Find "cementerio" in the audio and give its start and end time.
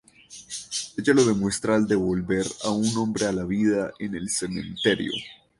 4.31-5.11